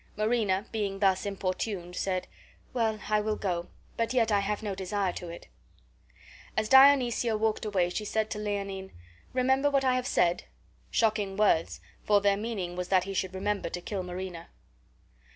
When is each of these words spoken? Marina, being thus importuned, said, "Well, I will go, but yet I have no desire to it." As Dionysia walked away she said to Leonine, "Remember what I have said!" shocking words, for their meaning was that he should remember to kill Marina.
Marina, 0.17 0.65
being 0.71 0.97
thus 0.97 1.27
importuned, 1.27 1.95
said, 1.95 2.25
"Well, 2.73 2.99
I 3.09 3.21
will 3.21 3.35
go, 3.35 3.67
but 3.97 4.15
yet 4.15 4.31
I 4.31 4.39
have 4.39 4.63
no 4.63 4.73
desire 4.73 5.13
to 5.13 5.29
it." 5.29 5.47
As 6.57 6.67
Dionysia 6.69 7.37
walked 7.37 7.65
away 7.65 7.91
she 7.91 8.03
said 8.03 8.31
to 8.31 8.39
Leonine, 8.39 8.93
"Remember 9.31 9.69
what 9.69 9.85
I 9.85 9.93
have 9.93 10.07
said!" 10.07 10.45
shocking 10.89 11.37
words, 11.37 11.81
for 12.03 12.19
their 12.19 12.35
meaning 12.35 12.75
was 12.75 12.87
that 12.87 13.03
he 13.03 13.13
should 13.13 13.35
remember 13.35 13.69
to 13.69 13.79
kill 13.79 14.01
Marina. 14.01 14.49